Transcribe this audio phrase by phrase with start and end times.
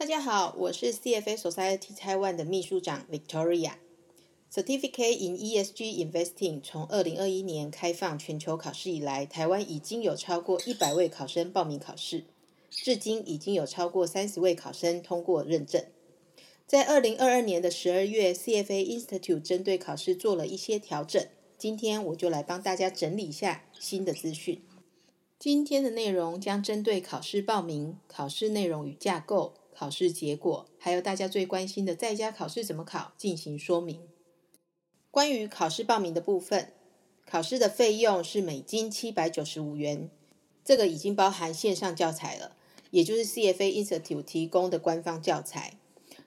[0.00, 3.72] 大家好，我是 CFA Society Taiwan 的秘书长 Victoria。
[4.50, 12.24] Certificate in ESG Investing 从二零二一年开放全球考试以来，台湾已经有超过一百位考生报名考试，
[12.70, 15.84] 至今已经有超过三十位考生通过认证。
[16.66, 21.22] 在二零二二年的十二月，CFA Institute 针对考试做了一些调整。
[21.58, 24.62] 今天我就来帮大家整理一下新的资讯。
[25.38, 29.52] 今天的内容将针对考试报名、考试内容与架构。
[29.74, 34.00] 考试结果，还有大家最关心的在家考试怎么考进行说明。
[35.10, 36.72] 关于考试报名的部分，
[37.26, 40.10] 考试的费用是美金七百九十五元，
[40.64, 42.56] 这个已经包含线上教材了，
[42.90, 45.74] 也就是 CFA Institute 提供的官方教材。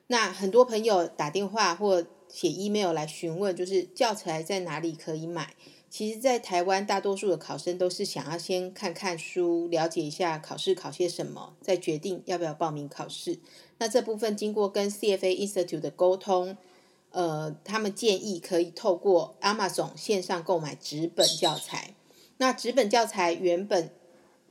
[0.08, 5.54] 那很多朋友打电话或写 email 来询问，就是教材在哪里可以买？
[5.96, 13.38] 其实，在台湾，大多数的考生都是想要先看看书，了解一下考试考些什么，再决定要不要报名考试。
[13.78, 16.56] 那这部分经过跟 CFA Institute 的沟通，
[17.12, 21.94] 呃，他们建议可以透过 Amazon 线上购买纸本教材。
[22.38, 23.92] 那纸本教材原本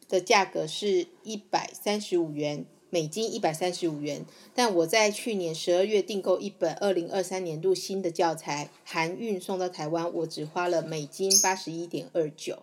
[0.07, 2.65] 的价格是一百三十五元。
[2.93, 12.59] 美金一百三十五元，但我在去年十二月订购一本二零二三年度新的教材，含运送到台湾，我只花了美金八十一点二九。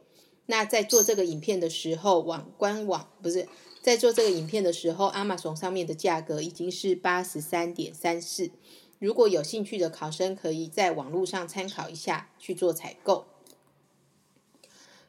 [0.46, 3.48] 那在做这个影片的时候，网官网不是
[3.82, 8.52] 在做这个影片的时候，Amazon 上面的价格已经是八十三点三四。
[9.00, 13.26] 如果有兴趣的考生，可以在网络上参考一下去做采购。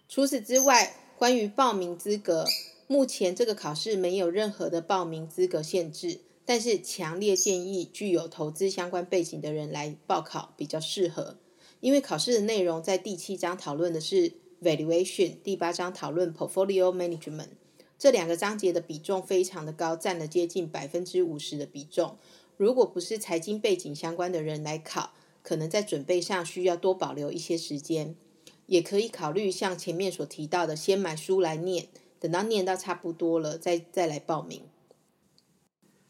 [0.09, 2.47] 除此之外，关于报名资格。
[2.91, 11.37] 目前这个考试没有任何的报名资格限制，但是强烈建议具有投资相关背景的人来报考比较适合。
[11.79, 17.51] 因为考试的内容在第七章讨论的是 valuation，第八章讨论 portfolio management，
[17.97, 22.17] 这两个章节的比重非常的高，占了接近百分之五十的比重。
[22.57, 28.17] 如果不是财经背景相关的人来考，可能在准备上需要多保留一些时间，
[28.65, 31.87] 也可以考虑像前面所提到的，先买书来念。
[32.21, 34.61] 等到念到差不多了，再再来报名。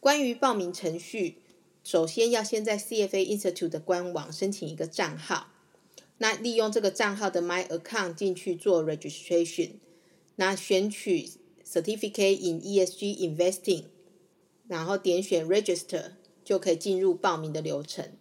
[0.01, 1.37] 关于报名程序，
[1.85, 5.53] 首先要先在 CFA Institute 的官网申请一个账号，
[6.17, 9.75] 那利用这个账号的 My Account 进去做 Registration，
[10.35, 11.29] 那选取
[11.65, 13.85] Certificate in ESG Investing，
[14.67, 18.11] 然后点选 Register 就可以进入报名的流程。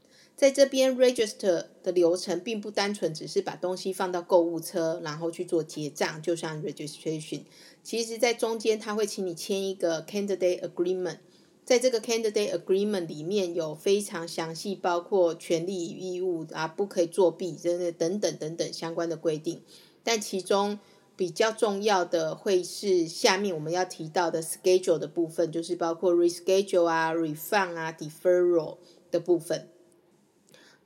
[0.40, 7.42] 在这边 register 的流程并不单纯，只是把东西放到购物车，然后去做结账，就像 registration。
[7.82, 11.18] 其实，在中间他会请你签一个 candidate agreement，
[11.62, 19.60] 在这个 candidate agreement 里面有非常详细，包括权利与义务啊，不可以作弊，真的等等等等相关的规定。
[20.02, 20.78] 但其中
[21.16, 28.78] 比较重要的会是下面我们要提到的 schedule 的部分，就是包括 reschedule 啊、refund 啊、deferral
[29.10, 29.68] 的部分。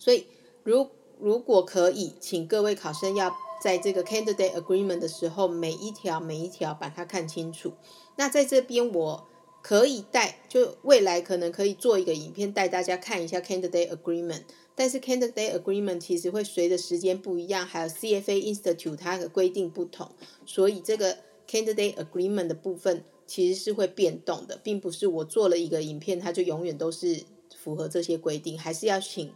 [0.05, 0.27] 所以，
[0.65, 0.87] 如
[1.19, 7.73] 如果可以，请各位考生要在这个 candidate agreement 的时候，每一条每一条把它看清楚。
[8.17, 9.27] 那在这边，我
[9.63, 14.43] 可以带，就未来可能可以做一个影片带大家看一下 candidate agreement。
[14.75, 20.11] 但是 candidate agreement 其实会随着时间不一样，还有 CFA Institute 它的规定不同，
[20.45, 21.17] 所以这个
[21.49, 27.23] candidate agreement 的部分其实是会变动的，并不是我做了一个影片，它就永远都是
[27.57, 29.33] 符合这些规定，还是要请。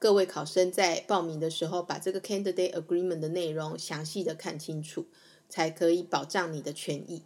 [0.00, 5.04] 各位考生在报名的时候，把这个 candidate agreement 的内容详细的看清楚，
[5.46, 7.22] 才可以保障你的权益。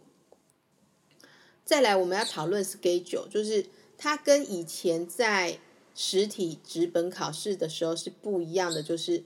[1.63, 5.57] 再来，我们要讨论 schedule，就是它跟以前在
[5.95, 9.23] 实体纸本考试的时候是不一样的，就是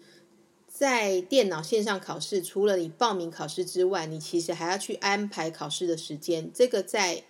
[0.68, 6.52] 在电脑线上考试，除了你报名考试之外，你其实还要去安排考试的时间。
[6.54, 7.24] 这个在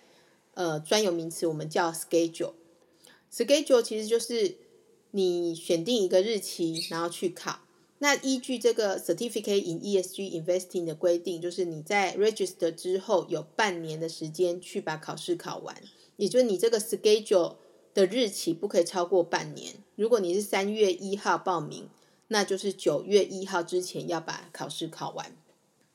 [0.52, 2.52] 呃专有名词我们叫 schedule。
[3.32, 4.56] schedule 其实就是。
[5.12, 7.60] 你选定一个日期，然后去考。
[7.98, 15.76] 那依据这个 Certificate in ESG Investing 的规定，就是你在 Register 之后有半年的时间去把考试考完。
[16.16, 17.56] 也就是你这个 Schedule
[17.92, 19.74] 的日期不可以超过半年。
[19.96, 21.90] 如果你是三月一号报名，
[22.28, 25.36] 那就是九月一号之前要把考试考完。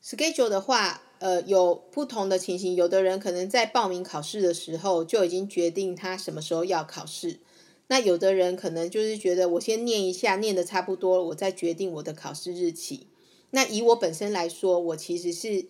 [0.04, 2.76] Schedule 的话，呃，有不同的情形。
[2.76, 7.40] 有的人可能在报名考试的时候就已经决定他什么时候要考试。
[7.88, 13.06] 那有的人可能就是觉得我先念一下，念的差不多，我再决定我的考试日期。
[13.50, 15.66] 那以我本身来说，我其实是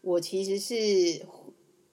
[0.00, 1.24] 我其实是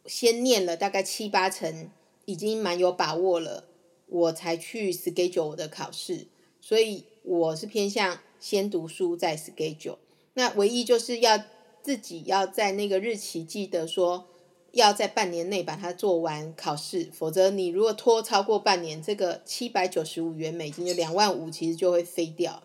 [0.06, 1.90] 先念了大概七八成，
[2.26, 3.66] 已经蛮有把握了，
[4.08, 6.26] 我才去 schedule 我的考试。
[6.60, 9.98] 所以我是偏向先读书再 schedule。
[10.34, 11.44] 那唯一就是要
[11.84, 14.29] 自己要在那个日期记得说，
[14.74, 22.64] 要在半年内把它做完考试，否则你如果拖超过半年，这个七百九十五元美金就两万五，其实就会飞掉。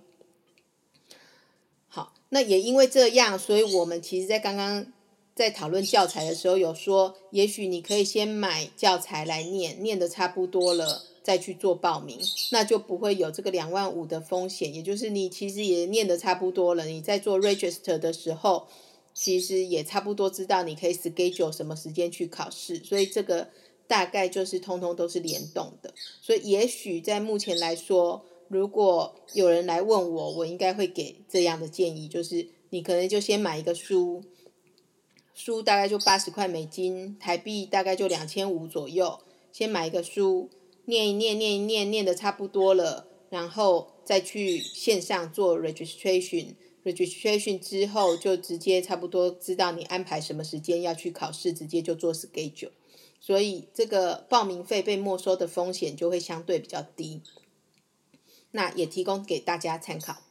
[1.89, 4.87] 好，那也因为这样，所以我们其实在刚刚
[5.35, 11.03] 在讨论教材的时候有说，也许你可以先买教材来念，念的差不多了。
[11.25, 12.21] 再去做报名，
[12.53, 14.75] 那就不会有这个两万五的风险。
[14.75, 18.69] 也就是你其实也念的差不多了，你在做 register 的时候，
[19.15, 22.77] 其实也差不多知道你可以 schedule 什么时间去考试。
[22.77, 23.49] 所以这个
[23.87, 25.95] 大概就是通通都是联动的。
[26.21, 34.23] 所以也许在目前来说，如果有人来问我，我应该会给这样的建议，就是你可能就先买一个书，
[35.33, 39.21] 书大概就八十块美金，台币大概就两千五左右，
[39.53, 40.51] 先买一个书。
[40.87, 46.57] 念一念，念一念，念的差不多了，然后再去线上做 registration。
[46.85, 52.71] Registration 之后就直接差不多知道你安排什么时间要去考试，直接就做 schedule。
[53.21, 57.23] 所以这个报名费被没收的风险就会相对比较低。
[58.51, 60.23] 那也提供给大家参考。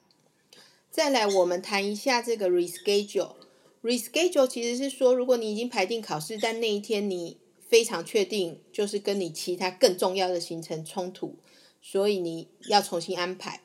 [0.91, 3.33] 再来，我们谈一下这个 reschedule。
[3.81, 11.35] reschedule 其实是说，如果你已经排定考试，但那一天你非常确定，就是跟你其他更重要的行程冲突，
[11.81, 13.61] 所以你要重新安排。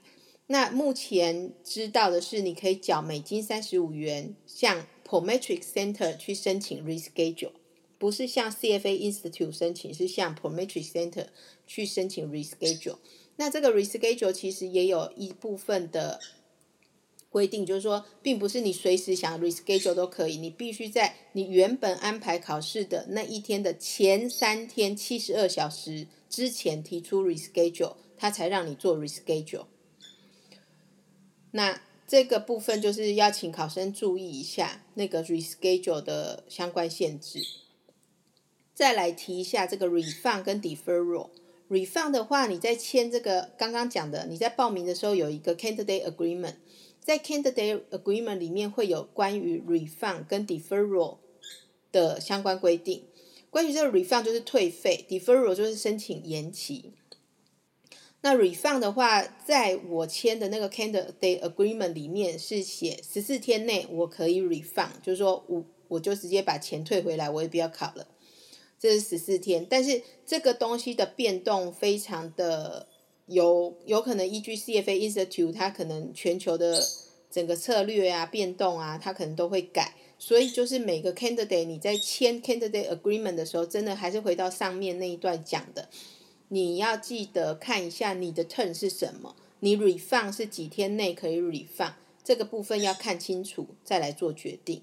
[0.49, 7.53] 那目前知道的是，你可以缴美金三十五元，向 Prometric Center 去申请 reschedule，
[7.97, 11.29] 不是向 CFA Institute 申请，是向 Prometric Center
[11.67, 12.99] 去申请 reschedule。
[13.37, 16.19] 那这个 reschedule 其实也有一部分的。
[17.31, 29.67] 规定就是说，并不是你随时想 reschedule 都可以，你必须在你原本安排考试的那一天的前三天七十二小时之前提出 reschedule，他才让你做 reschedule。
[31.53, 37.41] 那这个部分就是要请考生注意一下那个 reschedule 的相关限制。
[38.75, 41.31] 再来提一下这个 refund 跟 deferral。
[41.69, 46.55] refund 的话，你在签这个刚刚讲的，你在报名的时候有一个 candidate agreement。
[47.01, 51.19] 在 candidate agreement 里面会有关于 refund 跟 deferral
[51.91, 53.05] 的相关规定。
[53.51, 56.93] 关于这个 refund 就是退费，deferral 就是申请延期。
[58.21, 68.07] 那 refund 的话，在我签的那个 candidate agreement 里面是写十四天内我可以 refund，就是说我我就直接把钱退回来，我也不要考了。
[68.79, 72.89] 这是十四天，但是这个东西的变动非常的。
[73.31, 76.83] 有有可能依据 CFA Institute，它可能全球的
[77.31, 85.91] 整个策略啊变动啊，它可能都会改，所以就是每个 candidate 你在签 candidate agreement 的时候，真的还是回到上面那一段讲的，
[86.49, 94.83] 你要记得看一下你的 turn 是什么，你 refund 是几天内可以 refund，这个部分要看清楚再来做决定。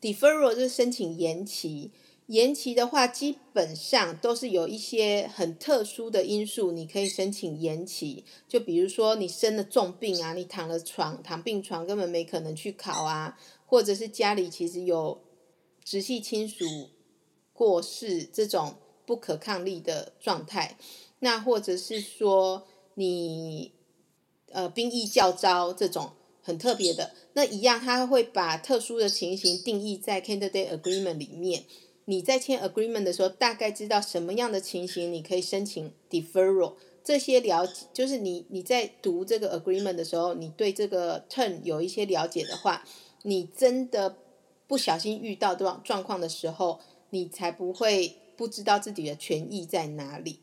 [0.00, 1.90] Deferral 就是申请延期。
[2.26, 8.24] 延期的话，基本上都是有一些很特殊的因素，你可以申请延期。
[8.46, 13.36] 就比如说你生了重病啊，你躺了床，躺病床根本没可能去考啊，
[13.66, 15.20] 或者是家里其实有
[15.82, 16.64] 直系亲属
[17.52, 18.76] 过世这种
[19.10, 20.76] 不可抗力的状态，
[21.18, 22.64] 那或者是说
[22.94, 23.72] 你
[24.52, 31.64] 呃兵役较招这种很特别的，那一样他会把特殊的情形定义在 candidate agreement 里面。
[32.04, 42.84] 你在签 agreement 的时候，大概知道什么样的情形你可以申请 deferral，这些了解就是你你在读这个 agreement 的时候，你对这个 term 有一些了解的话，
[43.22, 44.18] 你真的
[44.68, 46.78] 不小心遇到状状况的时候，
[47.10, 50.38] 你才不会不知道自己的权益在哪里。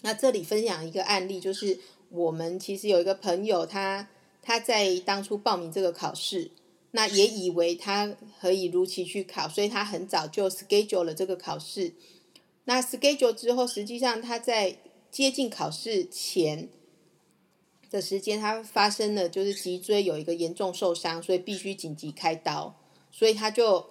[0.00, 4.08] 那这里分享一个案例，就是我们其实有一个朋友，他
[4.40, 6.52] 他在当初报名这个考试。
[6.92, 11.92] 那也以为他可以如期去考，所以他很早就 schedule 了这个考试。
[12.64, 14.78] 那 schedule 之后，实际上他在
[15.10, 16.70] 接近考试前
[17.90, 22.80] 的时间，他发生了就是脊椎有一个严重受伤，所以必须紧急开刀，
[23.10, 23.84] 所以他就，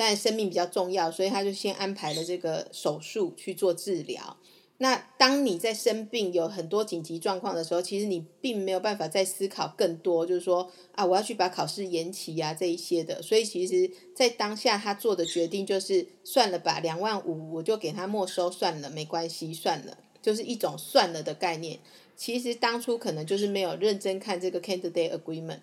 [0.00, 4.38] 但生命比较重要，所以他就先安排了这个手术去做治疗。
[4.78, 13.20] 那当你在生病有很多紧急状况的时候，其实你并没有办法再思考更多，就是说啊，我要去把考试延期呀这一些的。
[13.20, 21.78] 所以其实，在当下他做的决定就是算了吧，两万五我就给他没收算了，没关系，算了，就是一种算了的概念。
[22.16, 25.60] 其实当初可能就是没有认真看这个 candidate agreement。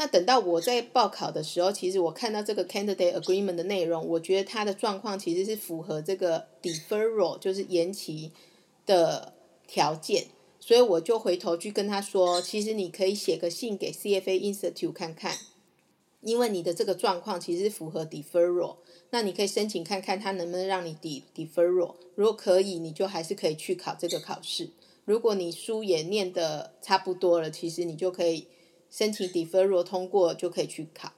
[0.00, 8.32] 那等到我在报考的时候，其实我看到这个 candidate agreement 的内容，我觉得他的状况其实是符合这个 deferral，就是延期
[8.86, 9.34] 的
[9.68, 10.28] 条件，
[10.58, 15.36] 所以我就回头去跟他说，其实你可以写个信给 CFA Institute 看看，
[16.22, 18.76] 因为你的这个状况其实符合 deferral，
[19.10, 24.70] 那你可以申请看看他能不能让你 de deferral，如果可以，你就还是可以去考这个考试。
[25.04, 28.46] 如果你书也念的差不多了，其实你就可以
[28.90, 31.12] 申请 deferral 通过，就可以去考。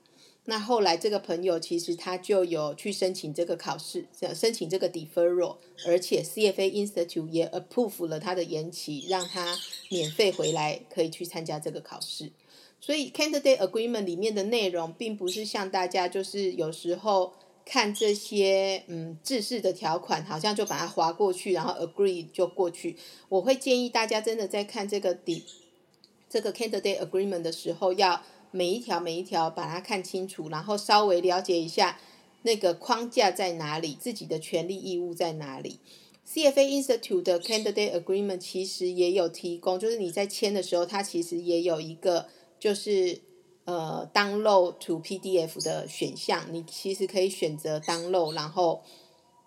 [0.44, 9.56] 那后来这个朋友其实他就有去申请这个考试，申请这个 deferral，而且 CFA Institute 也 approve 了他的延期，让他
[9.88, 12.32] 免费回来可以去参加这个考试。
[12.80, 17.32] 所以 candidate agreement 里面的内容，并不是像大家就是有时候
[17.64, 22.96] 看这些嗯制式的条款，好像就把它划过去，然后 agree 就过去。
[23.28, 25.44] 我会建议大家真的在看这个底
[26.32, 28.22] 这个 candidate agreement 的时候要。
[28.54, 31.98] 每一条每一条把它看清楚，然后稍微了解一下
[32.42, 35.80] 那个框架在哪里，自己的权利义务在哪里。
[36.28, 42.26] CFA Institute 的 Candidate Agreement 其实也有提供，就是你在签的时候，它其实也有一个
[42.60, 43.22] 就是
[43.64, 48.82] 呃 download to PDF 的选项，你其实可以选择 download，然后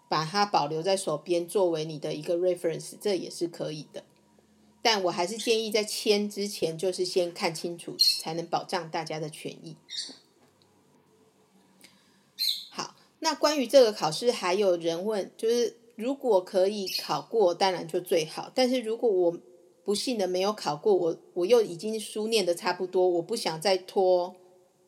[0.10, 4.04] 把它保留在手边作为你的一个 reference，这也是可以的。
[4.86, 9.76] 但我还是建议在签之前，就是先看清楚，才能保障大家的权益。
[12.70, 18.52] 好，那关于这个考试，还有人问，就是如果可以考过，当然就最好。
[18.54, 19.40] 但是如果我
[19.84, 24.36] 不幸的没有考过，我我又已经书念的差不多，我不想再拖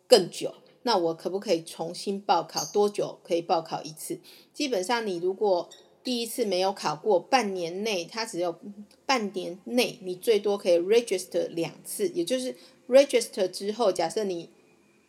[0.06, 2.63] 更久，那我可不可以重新报考？
[2.66, 4.20] 多久可以报考一次？
[4.54, 5.68] 基本上，你如果
[6.08, 8.58] 第一次没有考过，半年内它只有
[9.06, 12.56] 半年内，你最多可以 register 两次，也就是
[12.88, 14.50] register 之后，假设你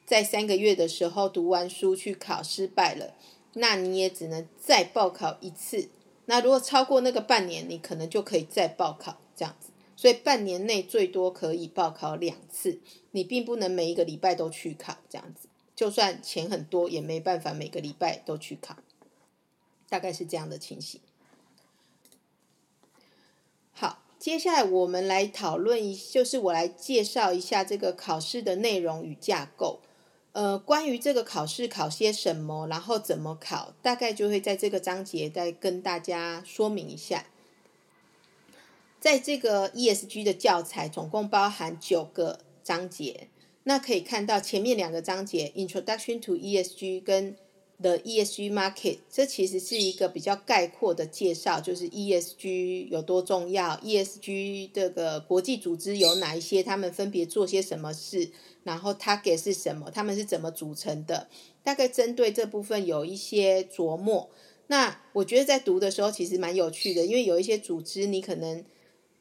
[0.04, 3.14] 在三个月的时候读完书去考失败了，
[3.52, 5.88] 那你也只能再报考一次。
[6.26, 9.70] 那如果超过那个半年，你可能就可以再报考这样子。
[9.94, 12.80] 所以半年内最多可以报考两次，
[13.12, 18.76] 你并不能每一个礼拜都去考这样子，就算钱很多也没办法每个礼拜都去考。
[19.88, 21.00] 大概是这样的情形。
[23.72, 29.80] 好，接下来我们来讨论一，就是我来介绍一下这个考试的内容与架构。
[30.32, 37.26] 呃，关于这个考试考些什么，然后怎么考，大概就会在这个章节再跟大家说明一下。
[39.00, 43.28] 在这个 ESG 的教材总共包含九个章节，
[43.64, 47.36] 那可以看到前面两个章节 Introduction to ESG 跟
[47.80, 58.30] 的 ESG market，这其实是一个比较概括的介绍，就是 ESG 有多重要，ESG 这个国际组织有哪一些，他们分别做些什么事，
[58.64, 61.28] 然后 target 是什么，他们是怎么组成的，
[61.62, 64.28] 大概针对这部分有一些琢磨。
[64.66, 68.64] 那我觉得在读的时候其实蛮有趣的，因为有一些组织你可能，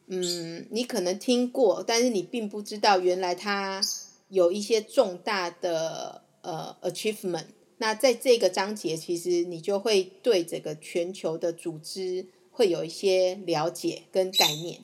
[0.07, 3.81] 嗯，你可能听过，但是你并不知道原来它
[4.29, 7.45] 有一些重大的呃 achievement。
[7.79, 14.81] 那在这个章节，其实你就会对这个全球的组织会有一些了解跟概念。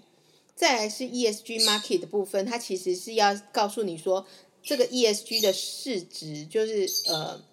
[0.56, 4.28] 再来是 ESG market 的部分，它其实是要告诉你说，
[4.62, 7.44] 这个 ESG 的市值就是呃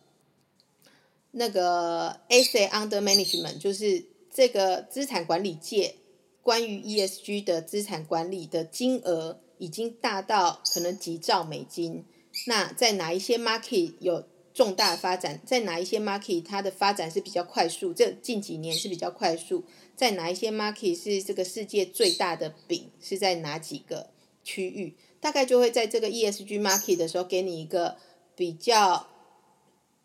[1.30, 5.94] 那个 asset under management，就是这个资产管理界
[6.42, 12.04] 关于 ESG 的资产管理的金额已经大到可能几兆美金。
[12.46, 14.28] 那在哪一些 market 有？
[14.52, 17.94] 重大发展在哪一些 market 它的发展是比较快速？
[17.94, 19.64] 这近几年是比较快速。
[19.94, 24.10] 在哪一些 market 是这个世界最大的饼是在哪几个
[24.42, 24.96] 区域？
[25.20, 27.98] 大概就会在这个 ESG market 的时候给你一个
[28.34, 29.06] 比较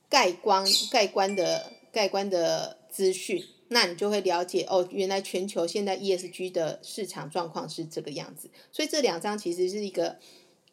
[0.09, 8.49] 概观、概观的概观的资讯，那你就会了解哦，原来全球现在 ESG 的市场状况是这个样子。
[8.71, 10.19] 所以这两张其实是一个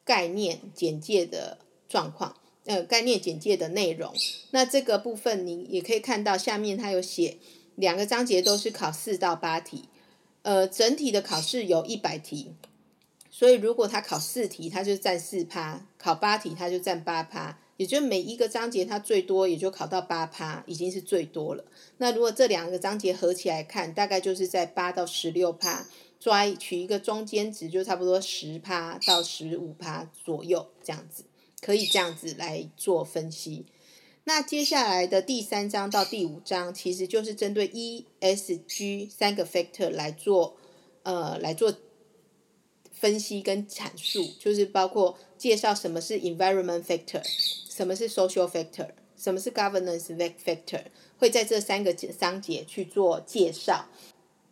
[0.05, 2.37] 概念简介的状况。
[2.64, 4.14] 呃，概念简介的内容，
[4.52, 7.38] 那这个部分你也可以看到，下面它有写
[7.75, 9.88] 两个章节都是考四到八题，
[10.42, 12.52] 呃，整体的考试有一百题，
[13.31, 21.64] 所以如果他考四题，他就占四趴；考八题，他就占八趴，也就每一个章节它最多也就考到八趴，已经是最多了。
[21.97, 25.88] 那如果这两个章节合起来看，大概就是在八到十六趴，
[26.21, 31.25] 抓取一个中间值，就差不多十趴到十五趴左右这样子。
[31.62, 33.64] 可以这样子来做分析。
[34.25, 40.57] 那接下来的第三章到第五章，其实就是针对 E、S、G 三个 factor 来做，
[41.02, 41.75] 呃，来做
[42.92, 47.23] 分析跟阐述，就是包括介绍什么是 environment factor，
[47.69, 50.07] 什么是 social factor，什么是 governance
[50.45, 50.85] factor，
[51.19, 53.88] 会在这三个章节去做介绍，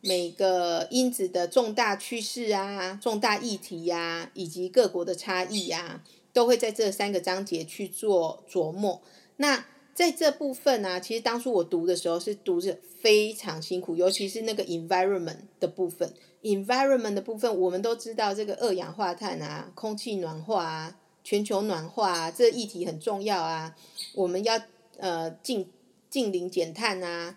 [0.00, 6.02] 每个因子的重大趋势啊、重大议题呀，以及各国的差异呀。
[6.32, 9.00] 都会在这三个章节去做琢磨。
[9.36, 16.14] 那在这部分呢，其实当初我读的时候是读着非常辛苦，尤其是那个 environment 的部分。
[16.42, 23.76] environment 的部分，我们都知道这个二氧化碳啊，空气暖化啊，全球暖化啊，这议题很重要啊。
[24.14, 24.58] 我们要
[24.96, 25.68] 呃近
[26.08, 27.36] 近零减碳啊，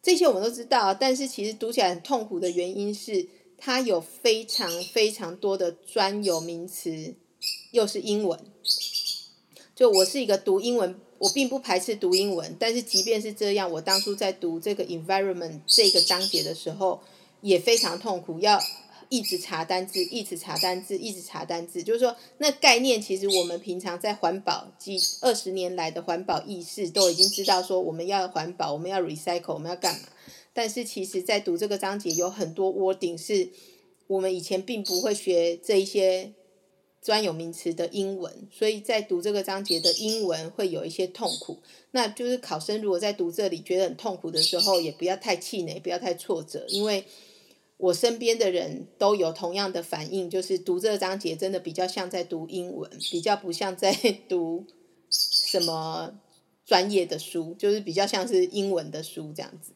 [0.00, 0.94] 这些我们都知道。
[0.94, 3.26] 但是其实读起来很痛苦的原因是，
[3.58, 7.14] 它有非常非常多的专有名词，
[7.70, 8.38] 又是英文。
[9.74, 11.00] 就我是一个读英文。
[11.18, 17.00] 我并不排斥读英文，但是即便是这样，我当初在读这个 environment 这个章节的时候，
[17.40, 18.62] 也非常痛苦，要
[19.08, 21.82] 一直查单字，一直查单字，一直查单字。
[21.82, 30.08] 就是说，那概念其实我们平常在环保几二十年来的环保意识都已经知道，说我们要环保，我们要 recycle，我们要干嘛？
[30.52, 33.48] 但是其实，在读这个章节有很多 wording 是
[34.06, 36.34] 我们以前并不会学这一些。
[37.06, 41.62] 专有名词的英文，所以在读这个章节的英文会有一些痛苦。
[41.92, 47.04] 那就是考生如果在读这里觉得很痛苦的时候，也不要太气馁，不要太挫折，因为
[47.76, 53.92] 我身边的人都有同样的反应，就是读这个章节真的比较像在读英文，比较不像在
[54.28, 54.64] 读
[55.08, 56.12] 什么
[56.64, 59.70] 专业的书，就是比较像是英文的书这样子。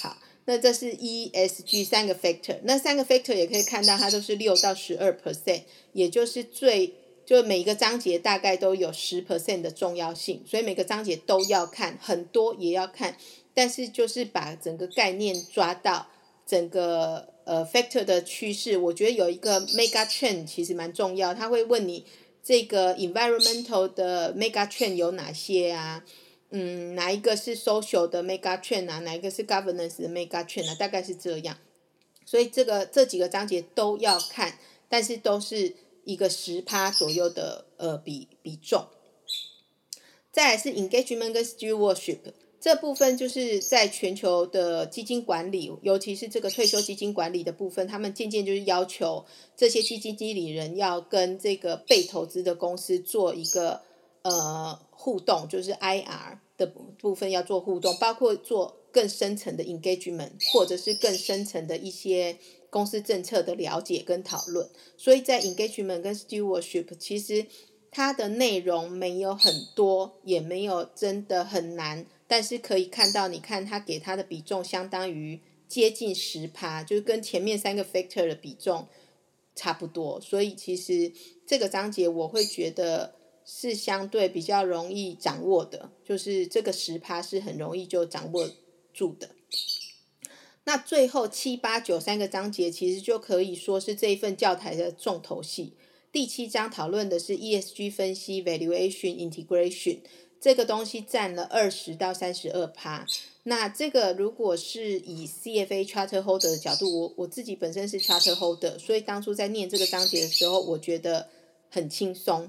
[0.00, 0.16] 好。
[0.46, 6.94] 那这是 E S G 三个 factor，那三个 factor 也可以看到它都是六到十二 percent，也就是最
[7.24, 13.16] 就每一个章节大概都有十 percent 的重要性，所以每个章节都要看，很多也要看，
[13.54, 16.08] 但是就是把整个概念抓到
[16.44, 22.04] 整个呃 factor 的趋势，我觉得有一个 mega trend 其实蛮重要，他会问你
[22.42, 26.04] 这个 environmental 的 mega trend 有哪些啊？
[26.52, 28.98] 嗯，哪一个是 social 的 mega trend 啊？
[28.98, 30.74] 哪一个是 governance 的 mega trend 啊？
[30.74, 31.56] 大概是这样，
[32.26, 38.88] 所以这个这几个章节都要看，但是都是一个十趴左右的呃比比重。
[40.32, 42.18] 再来是 engagement 跟 stewardship
[42.60, 49.24] 这部分，就是在全球的基金管理，尤其是这个退休基金管理的部分，他们渐渐就是要求
[49.56, 53.82] 这些基金经理人要跟这个被投资的公司做一个
[54.22, 54.80] 呃。
[55.00, 56.66] 互动就是 IR 的
[56.98, 62.36] 部分要做互动，包括做更深层的 engagement，或者是更深层的一些
[62.68, 64.68] 公司政策的了解跟讨论。
[64.98, 67.46] 所以在 engagement 跟 stewardship，其实
[67.90, 78.86] 它的内容没有很多，也没有真的很难，但是可以看到，你看它给它的比重相当于接近十趴，就是跟前面三个 factor 的比重
[79.56, 80.20] 差不多。
[80.20, 81.10] 所以其实
[81.46, 83.19] 这个章节我会觉得。
[83.52, 88.48] 是相对比较容易掌握的，就是这个十趴是很容易就掌握
[88.94, 89.30] 住的。
[90.62, 95.72] 那最后七八九三个章节其实就可以说是这一份教材的重头戏。
[96.12, 99.98] 第七章讨论的是 ESG 分析 Valuation Integration
[100.40, 103.04] 这个东西占了二十到三十二趴。
[103.42, 111.28] 那这个如果是以 CFA Charter Holder 的角度，我我自己本身是 Charter Holder，所以当初在念这个章节的时候，我觉得
[111.68, 112.48] 很轻松。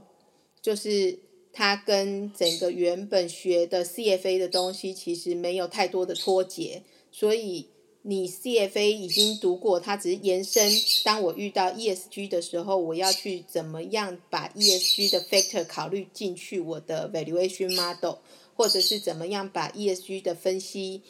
[0.62, 1.18] 就是
[1.52, 7.68] 它跟整个原本学的 CFA 的东西其实没有太多的脱节，所以
[8.04, 10.72] 你 CFA 已经读过，它只是延伸。
[11.04, 18.18] 当我遇到 ESG 的时候，我要去怎么样把 ESG 的 factor 考虑进去我的 valuation model，
[18.56, 21.02] 或者是怎么样把 ESG 的分析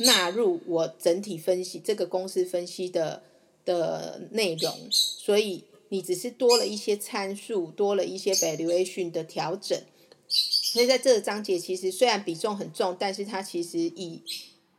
[0.00, 3.22] 纳入我整体分析这个公司分析的
[3.64, 5.64] 的内容，所以。
[5.90, 9.80] 你只是多了一些参数，多了一些 valuation 的调整，
[10.28, 14.22] 所以在这个章节其实虽然比重很重，但是它其实以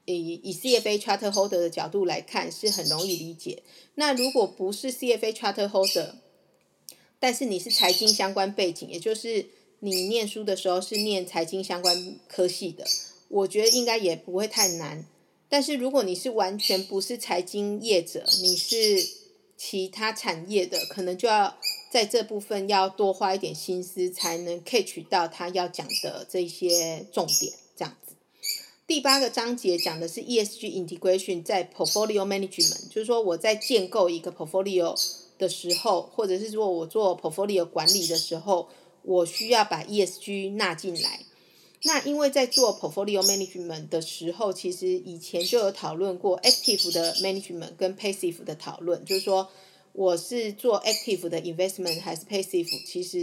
[0.05, 3.63] 以以 CFA charter holder 的角度来看是很容易理解。
[3.95, 6.13] 那如果不是 CFA charter holder，
[7.19, 9.47] 但是你是财经相关背景，也就是
[9.79, 12.85] 你念书的时候是念财经相关科系的，
[13.27, 15.05] 我觉得应该也不会太难。
[15.49, 19.07] 但是如果你是完全不是财经业者，你是
[19.61, 21.57] 其他产业的可能就要
[21.91, 27.51] 在这部分要多花一点心思，才能 catch 到他要讲的这些重点。
[27.75, 28.15] 这样子，
[28.87, 34.97] 第八个章节讲的是 ESG integration 在 portfolio management，就是说我在建构一个 portfolio
[35.37, 38.69] 的时候，或者是说我做 portfolio 管理的时候，
[39.03, 41.19] 我需要把 ESG 纳进来。
[41.83, 49.49] 那因为在做 portfolio management 的时候，其实以前就有讨论过 active 的 management 跟 passive 的讨论，就是说
[49.93, 53.17] 我是做 active 的 investment 还是 passive，其实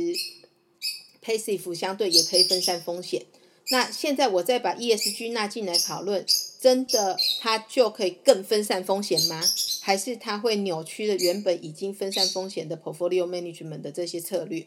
[1.23, 3.27] passive 相对也可以分散风险。
[3.69, 6.25] 那现在我再把 ESG 纳进来讨论，
[6.61, 9.43] 真的它就可以更分散风险吗？
[9.83, 14.67] 还是它会扭曲了原本已经分散风险的 portfolio management 的这些策略？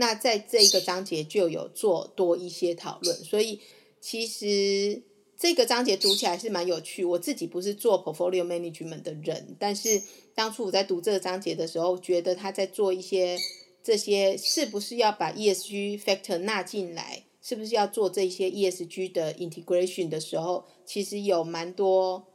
[0.00, 3.60] 那在这一个章节就有做多一些讨论，所以
[4.00, 5.02] 其实
[5.36, 7.04] 这个章节读起来是蛮有趣。
[7.04, 10.00] 我自己不是做 portfolio management 的人，但是
[10.34, 13.36] 当初我在读这个章节的时候，觉得他在做一些
[13.82, 22.26] 这些是不是要把 ESG factor 纳进来，是不是要做这些 ESG 的 integration 的时候，其实有蛮多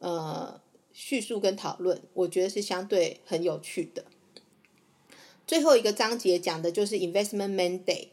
[0.00, 0.60] 呃
[0.92, 4.04] 叙述跟讨论，我觉得是相对很有趣的。
[5.46, 8.08] 最后一个章节讲的就是 investment mandate、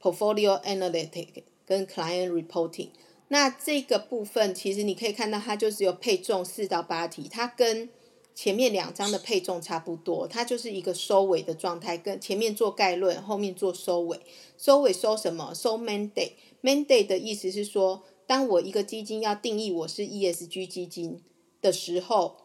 [0.00, 2.90] portfolio analytic 跟 client reporting。
[3.28, 7.88] 那这个部分其实你可以看到，它就只有配重四到八题，它跟
[8.34, 14.20] 前面两章的配重差不多，它就是一个收尾的状态，跟前面做概论，后面做收尾。
[14.56, 15.52] 收尾收什么？
[15.54, 16.32] 收 mandate。
[16.62, 21.20] mandate 的意思是说，当我一个基金要定义我是 ESG 基金
[21.60, 22.36] 的时候，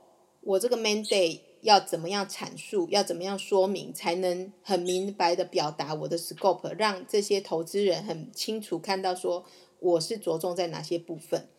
[0.41, 1.41] 我这个 mandate。
[1.65, 2.87] 要怎么样阐述？
[2.91, 9.43] 要怎么样说明，才能很明白的表达我的 scope，让这些投资人很清楚看到说
[9.79, 11.49] 我是着重在哪些部分。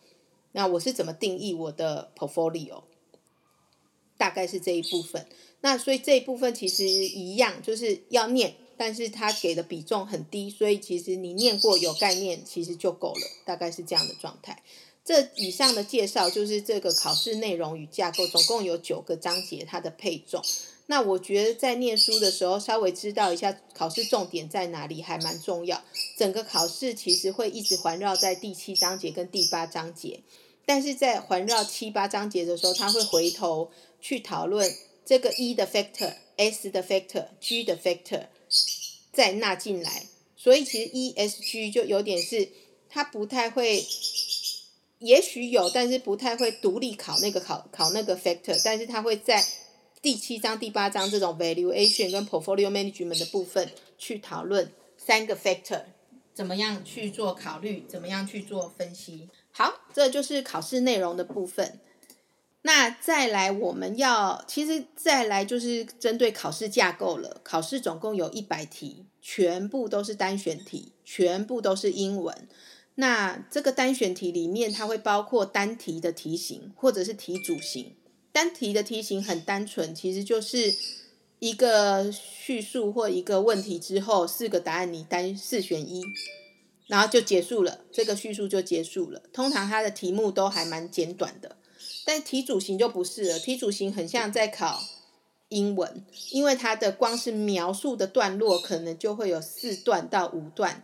[0.53, 2.83] 那我是怎么定义我的 portfolio？
[4.17, 5.27] 大概是这一部分。
[5.59, 13.21] 那所以这一部分其实一样，就是要念，但是他给的比重很低，所以其实你念过有概念，其实就够了。
[13.43, 14.63] 大概是这样的状态。
[15.07, 20.43] 这以上的介绍就是这个考试内容与架构，总共有九个章节，它的配重。
[20.87, 25.81] 那我觉得在念书的时候，稍微知道一下考试重点在哪里，还蛮重要。
[26.17, 30.19] 整个考试其实会一直环绕在第七章节跟第八章节，
[30.65, 34.69] 但是在环绕七八章节的时候，他会回头去讨论
[35.05, 38.25] 这个 E 的 factor、S 的 factor、G 的 factor
[39.13, 40.07] 再纳进来。
[40.35, 42.49] 所以其实 ESG 就有点是，
[42.89, 43.85] 它不太会。
[44.99, 49.43] 也许有，但是不太会独立考那个考考那个 factor，但是他会在
[50.01, 55.81] 第七章、第八章这种 valuation 跟 portfolio management 的部分去讨论三个 factor，
[56.33, 59.29] 怎么样去做考虑，怎么样去做分析。
[59.51, 61.79] 好，这就是考试内容的部分。
[62.63, 67.39] 那再来，我们要其实再来就是针对考试架构了。
[67.43, 72.47] 考试总共有一百题，全部都是单选题，全部都是英文。
[72.99, 77.93] 那这个单选题里面，它会包括单题的题型或者是题组型。
[78.31, 80.75] 单题的题型很单纯，其实就是
[81.37, 86.01] 一个叙述或一个问题之后，四个答案你单四选一，
[86.87, 89.21] 然后就结束了，这个叙述就结束了。
[89.31, 91.55] 通常它的题目都还蛮简短的，
[92.03, 93.39] 但题组型就不是了。
[93.39, 94.83] 题组型很像在考
[95.49, 100.83] 英文，因为它的光是描述的段落可能就会有四段到五段。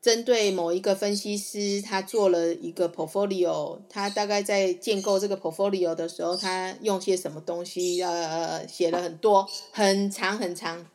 [0.00, 8.02] 针对某一个分析师，他做了一个 portfolio，他大概在建构这个 portfolio 的时候，他用些什么东西？
[8.02, 10.86] 呃，写了很多，很长很长。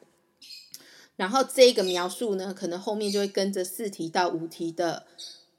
[1.16, 5.06] 然后这个描述呢，可能后面就会跟着四题到五题的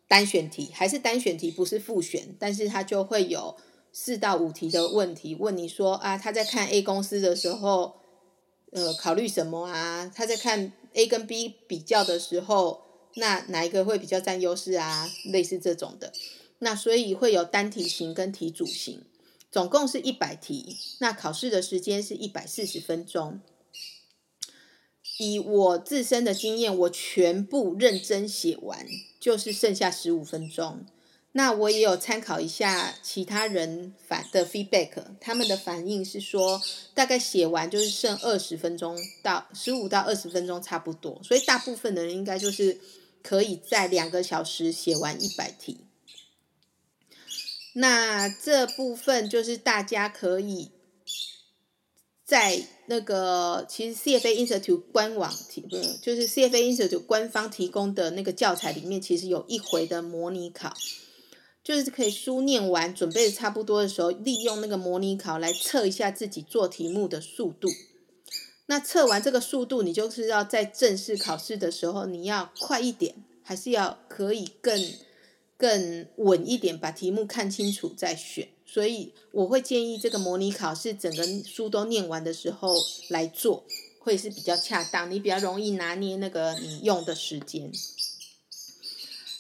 [0.09, 3.57] 单选题，还是单选题，不是复选，但是他就会有
[3.93, 7.95] 四到五题的问题，问你说啊，他在看 A 公司的时候，
[8.73, 10.11] 呃，考虑什么啊？
[10.13, 12.86] 他在看 A 跟 B 比较的时候。
[13.19, 15.11] 那哪一个会比较占优势啊？
[15.25, 16.13] 类似这种的，
[16.59, 19.05] 那所以会有单题型跟题组型，
[19.51, 20.77] 总共是一百题。
[20.99, 23.41] 那考试的时间是一百四十分钟。
[25.19, 28.87] 以我自身的经验，我全部认真写完，
[29.19, 30.85] 就是剩下十五分钟。
[31.33, 36.61] 那我也有参考一下其他人反的 feedback，他们的反应是说，
[36.93, 41.19] 大概写完就是剩二十分钟到十五到二十分钟差不多。
[41.23, 42.79] 所以大部分的人应该就是。
[43.27, 45.81] 可以在两个小时写完一百题，
[47.73, 50.71] 那这部分就是大家可以
[52.25, 60.73] 在那个其实 CFA Institute 官网提，不是就是 CFA Institute 官方提供的那个教材里面，其实有一回的模拟考，
[61.65, 67.69] 就是可以书念完，准备差不多的时候，利用那个模拟考来测一下自己做题目的速度。
[68.67, 74.93] 那测完这个速度，你就是要在正式考试的时候，你要快一点，还是要可以更
[75.57, 78.49] 更稳一点，把题目看清楚再选。
[78.67, 82.75] 所以我会建议这个模拟考试整个书都念完的时候
[83.09, 83.65] 来做，
[84.01, 87.71] 会是比较恰当，你比较容易拿捏那个你用的时间。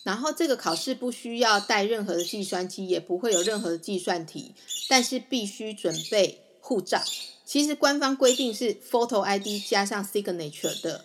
[0.04, 4.54] 然后这个考试不需要带任何的计算机，也不会有任何的计算题，
[4.88, 7.02] 但是必须准备护照。
[7.46, 11.04] 其实官方规定是 photo ID 加上 signature 的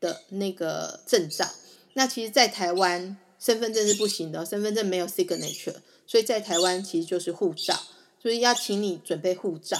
[0.00, 1.46] 的那个证照。
[1.94, 5.74] 那其实，在台湾身份证是不行的，身份证没有 signature，
[6.06, 7.78] 所以在台湾其实就是护照。
[8.22, 9.76] 所以要请你准备护照。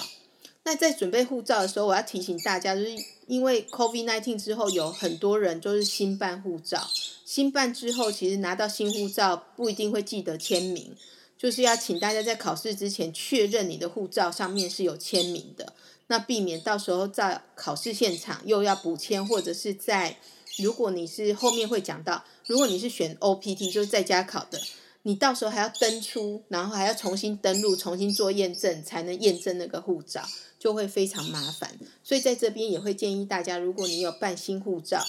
[0.64, 2.90] 那在准备护照的时候，我要提醒大家，就是
[3.28, 6.90] 因为 COVID nineteen 之后，有很多人都是新办护照。
[7.24, 10.94] 新办之后，其实拿到新护照不一定会记得签名，
[11.38, 15.72] 就是要请大家在考试之前确认你的护照上面是有签名的，
[16.08, 20.18] 那避免到时候在考试现场又要补签，或者是在
[20.58, 24.60] 如果你是后面会讲到，如果你是选 OPT 就是在家考的，
[25.02, 30.22] 你到时候还要登出，然后还要重新登录、重新做验证，才能验证那个护照，
[30.58, 31.78] 就会非常麻烦。
[32.04, 35.02] 所以在这边也会建议大家，如果你有办新护照，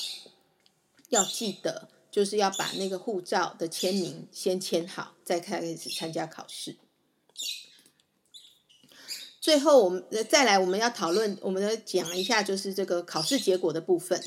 [1.10, 6.78] 要记得就是要把那个护照的签名先签好，再开始参加考试。
[9.44, 14.24] 最后，我们再来我们要讨论，我们来讲一下就是这个考试结果的部分。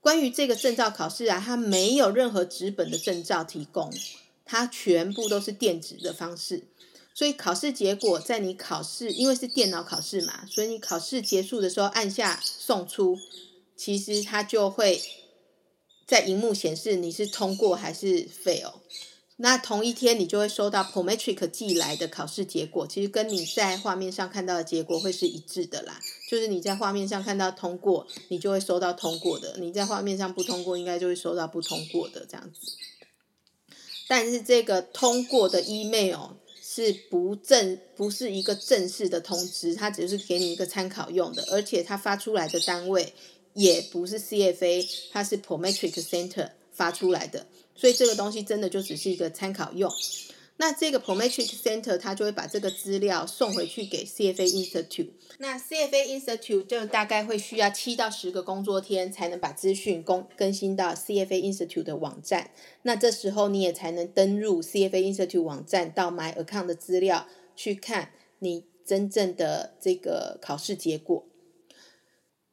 [0.00, 3.92] 关于这个证照考试啊，它没有任何纸本的证照提供，
[4.44, 6.68] 它全部都是电子的方式。
[7.12, 13.18] 所以考试结果在你考试，因为是电脑考试嘛，所以你考试结束的时候按下送出，
[13.76, 15.02] 其实它就会
[16.06, 18.74] 在荧幕显示你是通过还是 fail。
[19.36, 26.00] 那同一天你就会收到 Prometric 寄来的考试结果，其实跟你在画面上看到的结果会是一致的啦。
[26.28, 32.72] 就是你在画面上看到通过，你就会收到通过的；你在画面上不通过，应该就会收到不通过的这样子。
[34.06, 43.12] 但是这个通过的 email 是不正，不是一个正式的通知，它只是给你一个参考用的，而且它发出来的单位
[43.54, 47.46] 也不是 CFA，它是 Prometric Center 发出来的。
[47.74, 49.90] 所以这个东西真的就只是一个参考用。
[50.56, 55.10] 那这个 Prometric Center 它就会把这个资料送回去给 CFA Institute。
[55.38, 62.50] 那 CFA Institute 就大概会需要七到十个工作天才能把资讯更更新到 CFA Institute 的网站。
[62.82, 71.26] 那这时候你也才能登入 CFA Institute 网站到 My Account 的资料去看你真正的这个考试结果。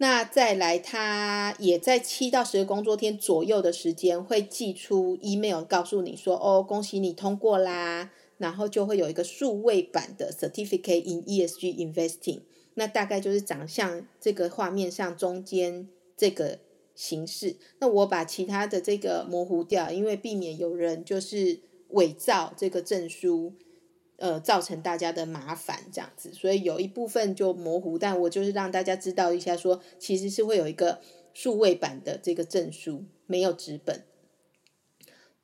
[0.01, 8.09] 那再来，他也在七到十个工作天左右的时间会寄出 email 告诉你说，哦，恭喜你通过啦，
[8.39, 12.39] 然后就会有一个数位版的 certificate in ESG investing，
[12.73, 15.87] 那大概就是长相这个画面上中间
[16.17, 16.57] 这个
[16.95, 17.57] 形式。
[17.77, 21.59] 那我把其他的这个模糊掉，因为避免有人就是
[21.89, 23.53] 伪造这个证书。
[24.21, 31.01] 呃，造成大家的麻烦这样子，所以有一部分就模糊，但我就是让大家知道一下，说其实是会有一个
[31.33, 34.03] 数位版的这个证书，没有纸本。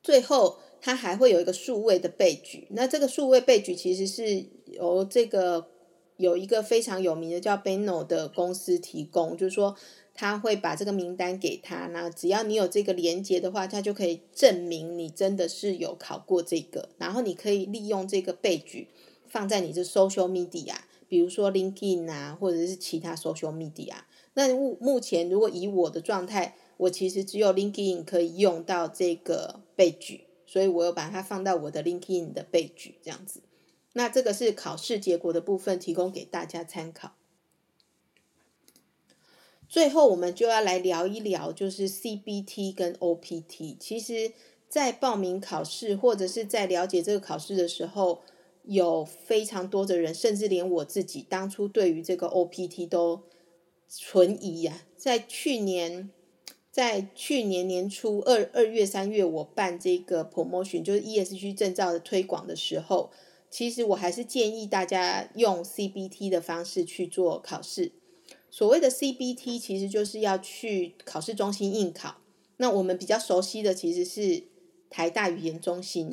[0.00, 5.68] 最后，它还会有一个数位的备举，那这个数位备举其实是由这个
[6.16, 9.76] 有一个非常有名的叫 Beno 的公司提供，就是说。
[10.20, 16.88] 他会把这个名单给他，那只要你有这个连接的话，他就可以证明你真的是有考过这个。
[16.98, 18.88] 然后你可以利用这个备举
[19.28, 20.74] 放在你的 social media，
[21.06, 23.94] 比如说 LinkedIn 啊，或者是其他 social media。
[24.34, 33.42] 那目目前如果以我的状态，我其实只有 LinkedIn 可以用到这个备举，所以我有把它放到我的 LinkedIn 的备举这样子。
[33.92, 37.12] 那这个是考试结果的部分，提供给大家参考。
[39.68, 43.76] 最后，我们就要来聊一聊，就是 CBT 跟 OPT。
[43.78, 44.32] 其实，
[44.66, 48.20] 在报名考试或者是在了解这个考试的时候，
[48.64, 53.24] 有非常多的人，甚至连我自己当初对于这个 OPT 都
[53.86, 54.84] 存疑呀。
[54.96, 56.08] 在去年，
[56.72, 63.10] 在去年年初二二月、三月，我办这个 promotion，就是 ESG 证照的推广的时候，
[63.50, 67.92] 其实我还是建议大家用 CBT 的方式去做考试。
[68.58, 72.16] 所谓的 CBT 其实就是要去考试中心应考。
[72.56, 74.42] 那我们比较熟悉的其实是
[74.90, 76.10] 台大语言中心。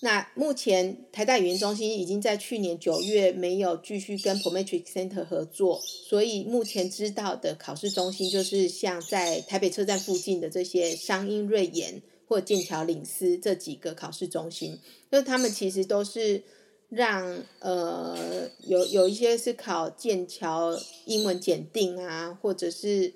[0.00, 14.78] 那目前台大语言中心已经在去年九月没有继续跟 Prometric Center 合作，所以目前知道的考试中心就是像在台北车站附近的这些商英瑞研或剑桥领思这几个考试中心，
[15.08, 16.42] 那他们其实都是。
[16.88, 23.12] 让呃有有一些是考剑桥英文检定啊，或者是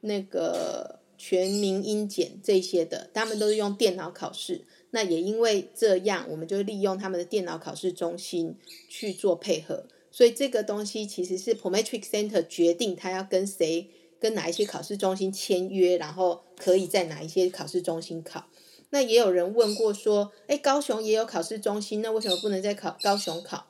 [0.00, 4.64] 那个全民英检这些的，他们都是用电脑考试。
[4.92, 8.56] 那也因为这样，我们就利用他们的电脑考试中心
[8.88, 9.84] 去做配合。
[10.10, 18.46] 所以这个东西其实是 Pometric Center 决定他要跟谁、跟哪一些考试中心签约，然后可以在哪一些考试中心考。
[18.90, 23.66] 那也有人问过说，哎，高雄也有考试中心，那为什么不能在考高雄考？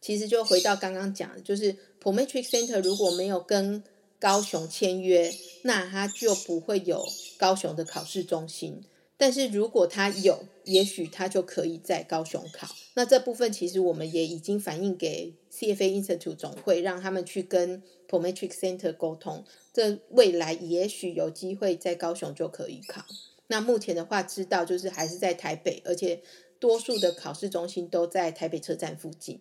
[0.00, 3.82] 其实就回到刚刚讲的，就是 PomeTric Center 如果没有跟
[4.18, 5.32] 高雄签约，
[5.62, 7.06] 那他就不会有
[7.38, 8.84] 高雄的考试中心。
[9.16, 12.66] 但是如果他有，也许他就可以在高雄考。
[12.94, 19.44] 那这部分其实我们也已经反映给 CFA Institute 总会，让他们去跟 PomeTric Center 沟通。
[19.72, 23.04] 这未来也许有机会在高雄就可以考。
[23.46, 26.22] 那目前的话，知道就是还是在台北，而且
[26.58, 29.40] 多数的考试中心都在台北车站附近。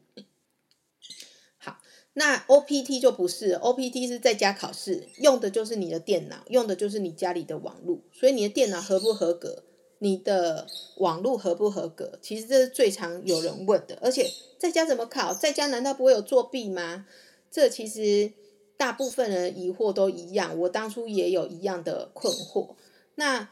[1.58, 1.80] 好，
[2.14, 9.64] 那 OPT 就不是，OPT 是在家考试，用的就是你的电脑，用的就是你家里的网络，所以你的电脑合不合格？
[10.00, 12.20] 你的网络合不合格？
[12.22, 13.98] 其实这是最常有人问的。
[14.02, 15.34] 而且在家怎么考？
[15.34, 17.08] 在家难道不会有作弊吗？
[17.50, 18.34] 这其实
[18.76, 20.60] 大部分人疑惑都一样。
[20.60, 22.76] 我当初也有一样的困惑。
[23.16, 23.50] 那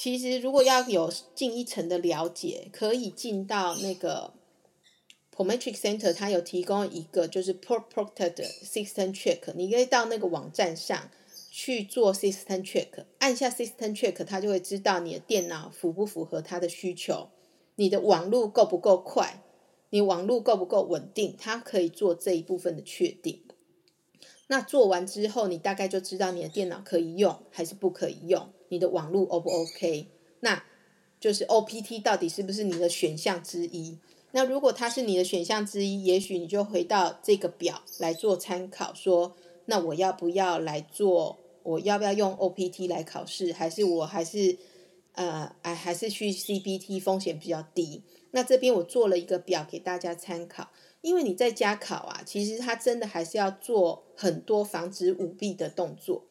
[0.00, 4.32] 其实如果要有进一层的了解，可以进到那个
[5.34, 11.10] Prometric Center，它有提供一个就是 Pro Proctor 的 System Check，你可以到那个网站上。
[11.50, 12.86] 去做 system check，
[13.18, 17.30] 按下 system check，它就会知道你的电脑符不符合它的需求，
[17.74, 19.42] 你的网络够不够快，
[19.90, 23.42] 你网络够不够稳定，它可以做这一部分的确定。
[24.46, 30.06] 那做完之后，你大概就知道你的电脑可以用还是不可以用，你的网络 O 不 OK？
[30.40, 30.64] 那
[31.20, 33.98] 就是 OPT 到底是不是你的选项之一？
[34.32, 39.34] 那如果它是你的选项之一，也许你就回到这个表来做参考，说
[39.66, 41.38] 那我要不要来做？
[41.64, 43.52] 我要不要用 OPT 来考试？
[43.52, 44.56] 还是我还是
[45.12, 48.02] 呃，哎，还是去 CBT 风险比较低？
[48.30, 50.70] 那这边我做了一个表给大家参考。
[51.00, 56.24] 因为你在家考啊，其实它真的还是要做很多防止舞弊的动作，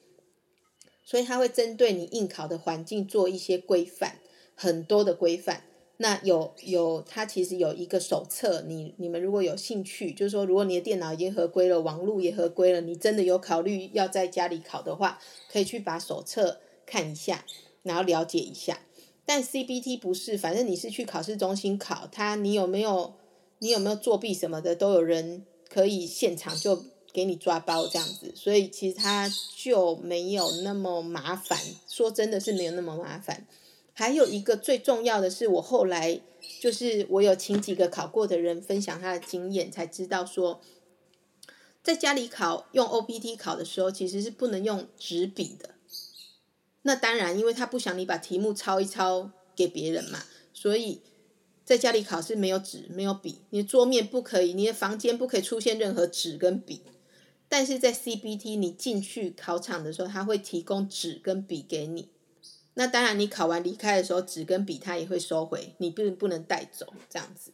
[1.08, 4.20] 所以它会针对你应考的环境做一些规范，
[4.56, 5.64] 很多的规范。
[6.00, 15.18] 那有有，它其实有一个手册，你你们如果有兴趣，就是说，如果你的电脑已经合规了，网络也合规了，你真的有考虑要在家里考的话，
[15.50, 17.46] 可以去把手册看一下，
[17.84, 18.82] 然后了解一下。
[19.26, 23.14] 但 CBT 不是，反正你是去考试中心考，它你有没有
[23.60, 26.84] 你有没有作弊什么的，都有人可以现场就
[27.18, 31.58] 给你抓包这样子，所以其实它就没有那么麻烦。
[31.88, 33.48] 说真的是没有那么麻烦。
[33.92, 36.22] 还有一个最重要的是，我后来
[36.62, 40.62] 就是我有请几个考过的人分享他的经验，才知道说，
[41.82, 45.72] 在家里考用 OPT 考的时候，其实是不能用纸笔的。
[46.84, 51.02] 那当然，因为他不想你把题目抄一抄给别人嘛，所以
[51.66, 56.84] 在家里考是没有纸、没有笔，你的桌面不可以，你的房间不可以出现任何纸跟笔。
[57.50, 62.10] 但是在 CBT 你进去考场的时候，他会提供纸跟笔给你。
[62.74, 67.52] 那当然，你考完离开的时候，纸跟笔他也会收回，你并不能带走这样子。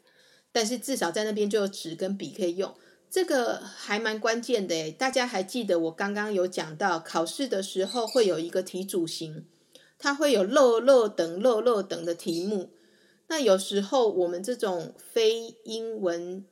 [0.51, 2.73] 但是至少在那边就有纸跟笔可以用，
[3.09, 4.91] 这个还蛮关键的诶。
[4.91, 9.45] 大家还记得我刚刚有讲到，考试的时候会有一个题组型，
[9.97, 12.71] 它会有漏漏等漏漏等的题目。
[13.27, 16.43] 那有时候我们这种非英文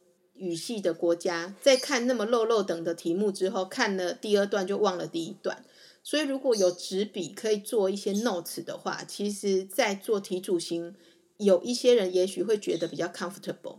[0.41, 5.63] 语系的国家，在看那么漏漏等的题目之后，看了第二段就忘了第一段。
[6.03, 10.95] 所以如果有纸笔可以做一些 notes 的话，其实，在做题主型，
[11.37, 13.77] 有一些人也许会觉得比较 comfortable。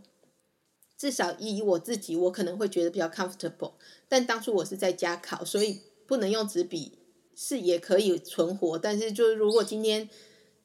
[0.97, 3.73] 至少以我自己，我可能会觉得比较 comfortable。
[4.09, 6.93] 但当初我是在家考，所以不能用纸笔，
[7.35, 8.79] 是也可以存活。
[8.79, 10.09] 但是，就是如果今天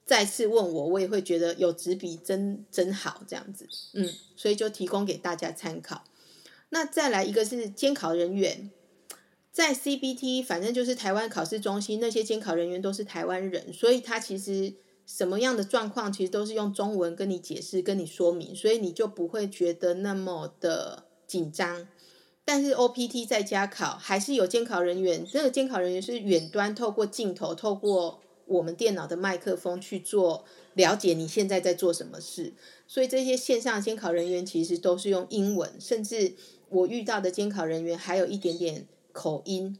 [0.08, 3.68] 再次问我，我也会觉得有纸笔真真好这样子。
[3.94, 6.06] 嗯，所以就提供给大家参考。
[6.70, 8.72] 那再来一个是监考人员。
[9.52, 14.72] 在 CBT，反正就是台湾考试中心那些监考人员都是台湾人，所以他其实
[15.08, 21.88] 什么样的状况，其实都是用中文跟你解释、跟你说明，所以你就不会觉得那么的紧张。
[22.46, 32.54] 但是 OPT 在家考还是有监考人员，这个监考人员是远端透过镜头、透过我们电脑的麦克风去做了解你现在在做什么事，
[32.88, 36.34] 所以这些线上监考人员其实都是用英文，甚至
[36.70, 38.88] 我遇到的监考人员还有一点点。
[39.14, 39.80] 口音，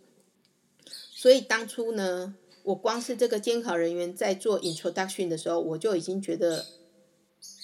[1.12, 6.66] 所以当初呢，我光是这个监考人员在做 introduction 的时候，我就已经觉得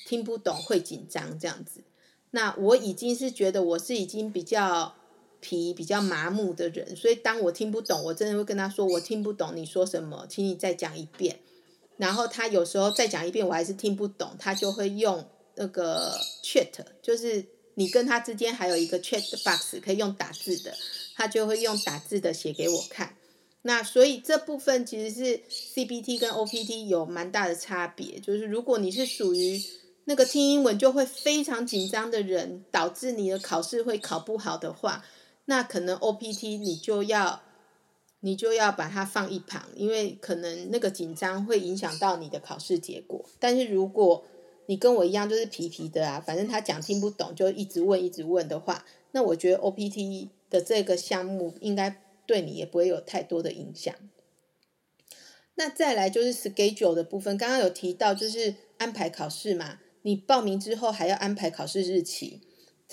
[0.05, 1.81] 听不懂，会紧张这样子。
[2.29, 4.93] 那我已经是觉得我是已经比较
[5.43, 11.39] 皮、比较麻木的人，所以当我听不懂，我真的会跟他说：“我听不懂你说什么，请你再讲一遍。”
[11.97, 15.23] 然后他有时候再讲一遍，我还是听不懂，他就会用
[15.55, 16.71] 那个 chat，
[17.01, 20.73] 就是你跟他之间还有一个 chat box 可以用打字的。
[21.15, 23.15] 他就会用打字的写给我看，
[23.61, 25.41] 那所以这部分其实是
[25.75, 29.61] CBT 跟 OPT 有蛮大的差别，就是如果你是属于
[30.05, 35.05] 那个听英文就会非常紧张的人，导致你的考试会考不好的话，
[35.45, 37.41] 那可能 OPT 你就要
[38.21, 43.25] 你就要把它放一旁，因为可能那个紧张会影响到你的考试结果。
[43.39, 44.25] 但是如果
[44.67, 53.93] 你跟我一样就是皮皮的啊，反正他讲听不懂就一直问一直问的话，那我觉得 OPT 的这个项目应该对你也不会有太多的影响。
[55.55, 62.39] 那再来就是 schedule 的部分，刚刚有提到就是安排考试嘛，你报名之后还要安排考试日期，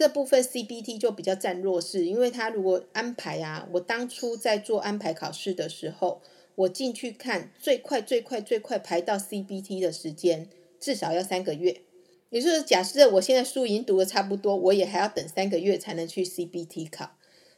[0.00, 6.22] 这部分 CBT 就比较占弱势，因为他如果安排啊，我当初在做安排考试的时候，
[6.54, 10.48] 我进去看最快最快最快排到 CBT 的时间
[10.80, 11.82] 至少要三个月，
[12.30, 17.10] 也就是假设我现在书已经读的差不多，我也还要等三个月才能去 CBT 考，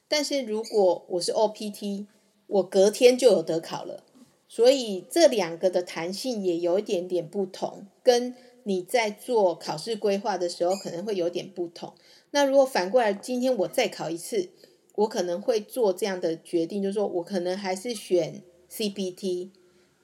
[0.08, 2.06] 但是如果我是 OPT，
[2.48, 4.02] 我隔天就有得考了。
[4.48, 8.34] 所以这两个的弹性也有一点点不同，跟
[8.64, 11.94] 你在做考试规划的时候可能会有点不同。
[12.32, 14.48] 那如果反过来，今天我再考一次，
[14.96, 19.50] 我可能会做这样的决定，就是说我可能还是选 CPT，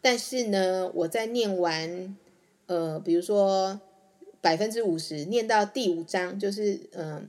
[0.01, 2.17] 但是呢，我在念完，
[2.67, 3.81] 呃，比如说
[4.41, 7.29] 百分之五十，念到第五章，就是嗯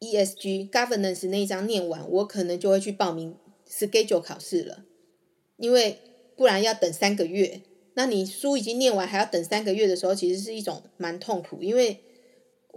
[0.00, 3.36] ，ESG Governance 那一章念完，我可能就会去报名
[3.68, 4.84] Schedule 考试了。
[5.56, 5.98] 因为
[6.36, 7.62] 不然要等三个月，
[7.94, 11.60] 那你书已经念完还要等三个月的时候，其实是一种蛮痛苦。
[11.64, 11.98] 因为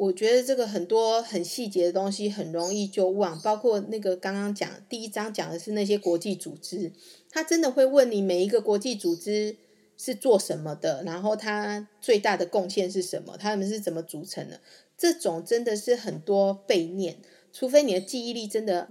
[0.01, 6.91] 我觉得这个很多很细节的东西很容易就忘，包括那个刚刚讲第一章讲的是那些国际组织，
[7.29, 9.55] 他真的会问你每一个国际组织
[9.95, 14.59] 是做什么的，然后它最大的贡献是什么，他们是怎么组成的，
[14.97, 17.17] 这种真的是很多背念，
[17.53, 18.89] 除非你的记忆力真的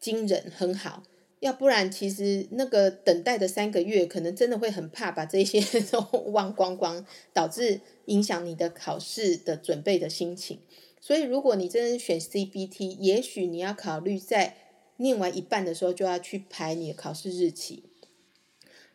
[0.00, 1.02] 惊人很好。
[1.40, 5.60] 要不然，其实那个等待的三个月，可能真的会很怕把这些
[5.92, 6.00] 都
[6.32, 10.58] 忘光光，导致影响你的考试的准备的心情。
[11.00, 14.56] 所以，如果你真的选 CBT，也许你要考虑在
[14.96, 17.84] 念完一半的时候就要去排你的考试日期。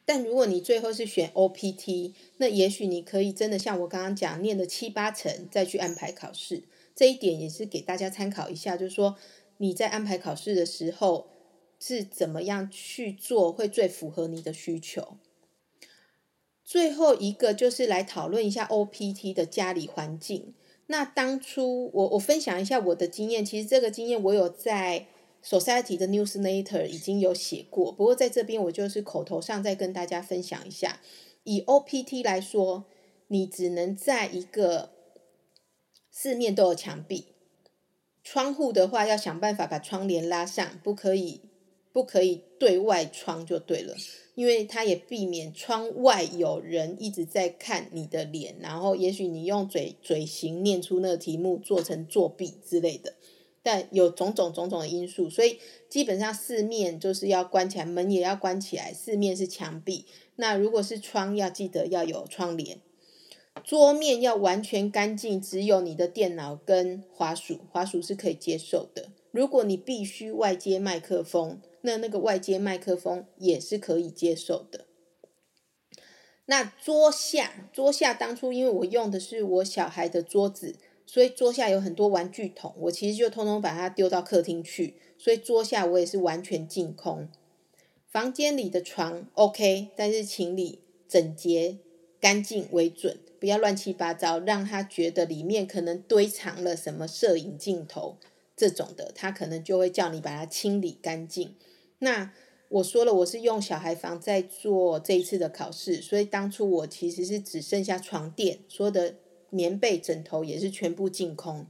[0.04, 6.64] 但如果你最后是选 OPT，那也许你可以真的像我刚刚讲，念的七八成再去安排考试。
[6.94, 9.16] 这一点也是给大家参考一下，就是说
[9.60, 11.28] 你在安排考试的时候。
[11.86, 15.18] 是怎么样去做会最符合你的需求？
[16.64, 20.54] 最后一个就是来讨论一下 OPT 的家里环境。
[20.88, 25.08] 那当初我我分享一下我的经验，其实这个经验我有在
[25.44, 31.02] Society 的 Newsletter 已经有写过，不过在这边我就是口头上再跟大家分享一下。
[31.44, 32.86] 以 OPT 来说，
[33.28, 34.92] 你只能在一个
[36.10, 37.34] 四面都有墙壁，
[38.24, 41.42] 窗户的话要想办法把窗帘拉上，不可以。
[41.94, 43.96] 不可以对外窗就对了，
[44.34, 53.14] 因为它也避免窗外有人一直在看你的脸，然后也许你用嘴嘴型念出那个题目做成作弊之类的，
[53.62, 60.06] 但有种种种种的因素，所以基本上四面就是要关起来，门也要关起来，四面是墙壁。
[60.38, 62.80] 那如果是窗，要记得要有窗帘，
[63.64, 69.10] 桌面要完全干净，只有你的电脑跟滑鼠，滑鼠是可以接受的。
[69.30, 74.86] 如果你必须外接麦克风，那那个外接麦克风也是可以接受的。
[76.46, 80.76] 那桌下，桌下当初因为我用的是我小孩的桌子，
[81.06, 87.30] 所以桌下有很多玩具桶，我其实就通通把它丢到客厅去，所以桌下我也是完全净空。
[88.10, 91.78] 房间里的床 OK，但是请你整洁
[92.20, 98.18] 干净为准，不要乱七八糟，让他觉得里面可能堆藏了什么摄影镜头
[98.56, 101.56] 这种的，他可能就会叫你把它清理干净。
[102.04, 102.34] 那
[102.68, 109.16] 我说了，我是用小孩房在做这一次的考试，所以当初我其实是只剩下床垫，所有的
[109.50, 111.68] 棉被、枕头也是全部净空。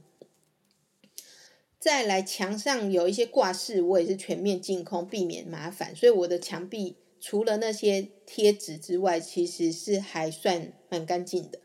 [1.78, 5.94] 再来墙上有一些挂饰，我也是全面净空，避免麻烦。
[5.94, 11.60] 所以我的墙壁除了那些贴纸之外，其实是还算蛮干净的。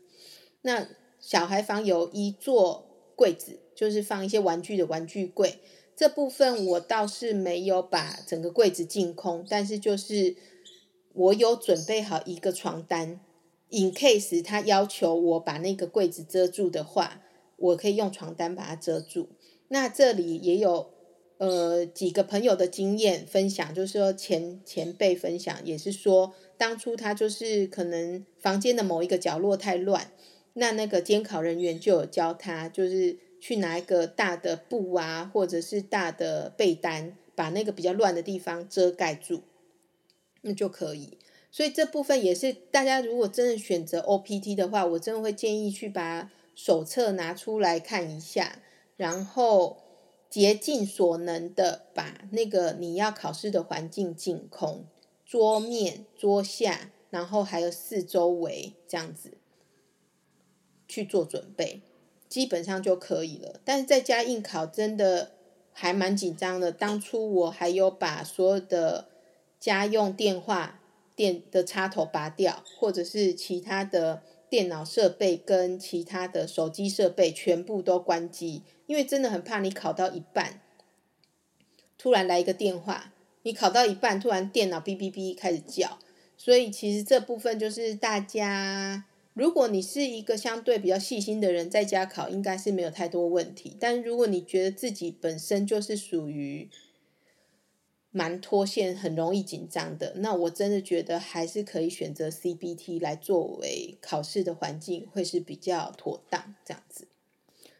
[0.62, 0.86] 那
[1.18, 5.58] 小孩房有一座柜子，就是放一些玩具的玩具柜。
[6.00, 10.34] 这部分我倒是没有把整个柜子净空，但是就是
[11.12, 13.20] 我有准备好一个床单
[13.68, 17.20] ，in case 他要求我把那个柜子遮住的话，
[17.56, 19.28] 我可以用床单把它遮住。
[19.68, 20.88] 那这里也有
[21.36, 30.10] 呃几个朋友的经验分享，就是说前前辈分享也是说，当初他就是可能房间的某一个角落太乱，
[30.54, 33.18] 那那个监考人员就有教他，就是。
[33.40, 39.42] 去拿一个大的布啊，或者是大的被单，把那个比较乱的地方遮盖住，
[40.42, 41.18] 那就可以。
[41.50, 48.60] 所以这部分也是大家如果真的选择 OPT 的话，我真的会建议去把手册拿出来看一下，
[48.96, 49.78] 然后
[50.28, 54.84] 竭尽所能的把那个你要考试的环境净空，
[55.24, 59.32] 桌面、桌下，然后还有四周围这样子
[60.86, 61.82] 去做准备，
[62.30, 63.60] 基本上就可以了。
[63.62, 65.32] 但是在家应考真的
[65.72, 66.72] 还蛮紧张的。
[66.72, 69.08] 当初我还有把所有的
[69.58, 70.80] 家用电话
[71.14, 78.62] 电的插头拔掉，或者是其他的电脑设备跟其他的手机设备全部都关机。
[78.86, 80.60] 因为真的很怕你考到一半，
[81.98, 83.12] 突然来一个电话，
[83.42, 85.98] 你考到一半，突然电脑哔哔哔开始叫，
[86.36, 89.04] 所以其实这部分就是大家，
[89.40, 93.74] 如果你是一个相对比较细心的人，在家考应该是没有太多问题。
[93.80, 96.68] 但如果你觉得自己本身就是属于
[98.10, 107.08] 蛮脱线、很容易紧张的，那我真的觉得还是可以选择 CBT 来作为考试的环境，会是比较妥当这样子。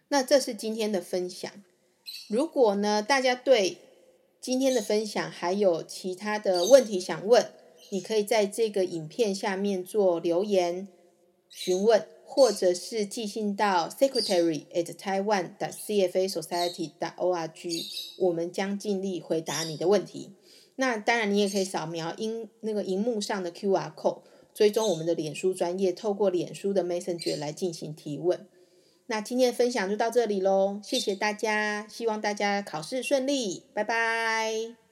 [0.08, 1.52] 那这是今天的分享。
[2.28, 3.76] 如果呢，大家对
[4.40, 7.52] 今天的分享还有其他的问题想问，
[7.90, 10.88] 你可以在这个影片下面做留言
[11.50, 17.86] 询问，或者是寄信到 secretary at taiwan dot cfa society dot org，
[18.18, 20.30] 我们将尽力回答你的问题。
[20.76, 24.22] 那当然，你也可以扫描荧那个荧幕上的 QR code，
[24.54, 28.46] 追踪我们的脸书专业，透过脸书的 Messenger 来进行提问。
[29.08, 34.89] 那今天的分享就到这里喽，谢谢大家，希望大家考试顺利，拜拜。